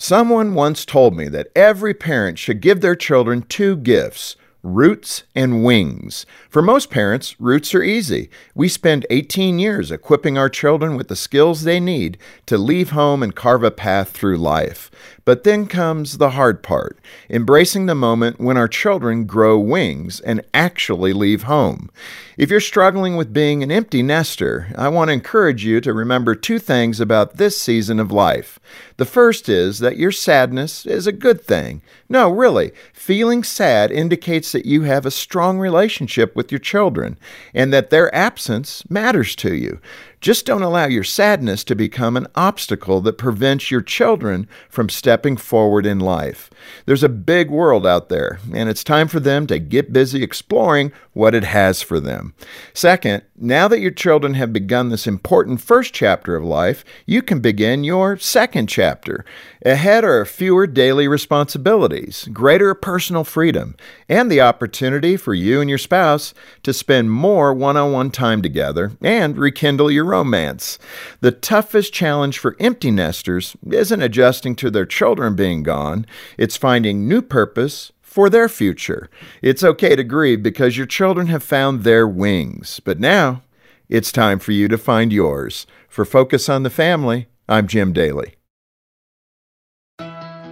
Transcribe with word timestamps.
Someone 0.00 0.54
once 0.54 0.84
told 0.84 1.16
me 1.16 1.26
that 1.26 1.48
every 1.56 1.92
parent 1.92 2.38
should 2.38 2.60
give 2.60 2.80
their 2.80 2.94
children 2.94 3.42
two 3.42 3.76
gifts 3.76 4.36
roots 4.62 5.24
and 5.34 5.64
wings. 5.64 6.26
For 6.48 6.60
most 6.60 6.90
parents, 6.90 7.40
roots 7.40 7.74
are 7.74 7.82
easy. 7.82 8.28
We 8.54 8.68
spend 8.68 9.06
18 9.08 9.58
years 9.58 9.90
equipping 9.90 10.36
our 10.36 10.48
children 10.48 10.96
with 10.96 11.08
the 11.08 11.16
skills 11.16 11.62
they 11.62 11.80
need 11.80 12.18
to 12.46 12.58
leave 12.58 12.90
home 12.90 13.22
and 13.22 13.34
carve 13.34 13.62
a 13.62 13.70
path 13.70 14.10
through 14.10 14.36
life. 14.36 14.87
But 15.24 15.44
then 15.44 15.66
comes 15.66 16.18
the 16.18 16.30
hard 16.30 16.62
part 16.62 16.98
embracing 17.30 17.86
the 17.86 17.94
moment 17.94 18.40
when 18.40 18.56
our 18.56 18.68
children 18.68 19.24
grow 19.24 19.58
wings 19.58 20.20
and 20.20 20.44
actually 20.54 21.12
leave 21.12 21.44
home. 21.44 21.90
If 22.36 22.50
you're 22.50 22.60
struggling 22.60 23.16
with 23.16 23.32
being 23.32 23.62
an 23.62 23.72
empty 23.72 24.02
nester, 24.02 24.68
I 24.76 24.88
want 24.88 25.08
to 25.08 25.12
encourage 25.12 25.64
you 25.64 25.80
to 25.80 25.92
remember 25.92 26.34
two 26.34 26.60
things 26.60 27.00
about 27.00 27.36
this 27.36 27.60
season 27.60 27.98
of 27.98 28.12
life. 28.12 28.60
The 28.96 29.04
first 29.04 29.48
is 29.48 29.80
that 29.80 29.96
your 29.96 30.12
sadness 30.12 30.86
is 30.86 31.06
a 31.06 31.12
good 31.12 31.40
thing. 31.40 31.82
No, 32.08 32.30
really, 32.30 32.72
feeling 32.92 33.42
sad 33.42 33.90
indicates 33.90 34.52
that 34.52 34.66
you 34.66 34.82
have 34.82 35.04
a 35.04 35.10
strong 35.10 35.58
relationship 35.58 36.36
with 36.36 36.52
your 36.52 36.60
children 36.60 37.18
and 37.52 37.72
that 37.72 37.90
their 37.90 38.14
absence 38.14 38.88
matters 38.88 39.34
to 39.36 39.54
you. 39.54 39.80
Just 40.20 40.46
don't 40.46 40.62
allow 40.62 40.86
your 40.86 41.04
sadness 41.04 41.62
to 41.64 41.76
become 41.76 42.16
an 42.16 42.26
obstacle 42.34 43.00
that 43.02 43.18
prevents 43.18 43.70
your 43.70 43.82
children 43.82 44.48
from 44.68 44.88
stepping 44.98 45.36
forward 45.36 45.86
in 45.86 45.98
life. 45.98 46.50
There's 46.84 47.04
a 47.04 47.08
big 47.08 47.50
world 47.50 47.86
out 47.86 48.08
there, 48.08 48.40
and 48.52 48.68
it's 48.68 48.84
time 48.84 49.08
for 49.08 49.20
them 49.20 49.46
to 49.46 49.58
get 49.58 49.92
busy 49.92 50.22
exploring 50.22 50.92
what 51.12 51.34
it 51.34 51.44
has 51.44 51.80
for 51.82 52.00
them. 52.00 52.34
Second, 52.74 53.22
now 53.36 53.68
that 53.68 53.80
your 53.80 53.90
children 53.90 54.34
have 54.34 54.52
begun 54.52 54.88
this 54.88 55.06
important 55.06 55.60
first 55.60 55.94
chapter 55.94 56.34
of 56.36 56.44
life, 56.44 56.84
you 57.06 57.22
can 57.22 57.40
begin 57.40 57.84
your 57.84 58.16
second 58.18 58.68
chapter. 58.68 59.24
Ahead 59.64 60.04
are 60.04 60.24
fewer 60.24 60.66
daily 60.66 61.08
responsibilities, 61.08 62.28
greater 62.32 62.74
personal 62.74 63.24
freedom, 63.24 63.76
and 64.08 64.30
the 64.30 64.40
opportunity 64.40 65.16
for 65.16 65.34
you 65.34 65.60
and 65.60 65.68
your 65.68 65.78
spouse 65.78 66.34
to 66.62 66.72
spend 66.72 67.10
more 67.10 67.52
one 67.54 67.76
on 67.76 67.92
one 67.92 68.10
time 68.10 68.42
together 68.42 68.92
and 69.02 69.36
rekindle 69.36 69.90
your 69.90 70.04
romance. 70.04 70.78
The 71.20 71.32
toughest 71.32 71.92
challenge 71.92 72.38
for 72.38 72.56
empty 72.58 72.90
nesters 72.90 73.56
isn't 73.68 74.02
adjusting 74.02 74.56
to 74.56 74.70
their 74.70 74.86
children 74.88 75.36
being 75.36 75.62
gone, 75.62 76.06
it's 76.36 76.56
finding 76.56 77.06
new 77.06 77.22
purpose 77.22 77.92
for 78.00 78.30
their 78.30 78.48
future. 78.48 79.10
It's 79.42 79.62
okay 79.62 79.94
to 79.94 80.02
grieve 80.02 80.42
because 80.42 80.76
your 80.76 80.86
children 80.86 81.28
have 81.28 81.42
found 81.42 81.84
their 81.84 82.08
wings, 82.08 82.80
but 82.80 82.98
now 82.98 83.42
it's 83.88 84.10
time 84.10 84.38
for 84.38 84.52
you 84.52 84.66
to 84.68 84.78
find 84.78 85.12
yours. 85.12 85.66
For 85.88 86.04
Focus 86.04 86.48
on 86.48 86.62
the 86.62 86.70
Family, 86.70 87.28
I'm 87.48 87.66
Jim 87.66 87.92
Daly. 87.92 88.37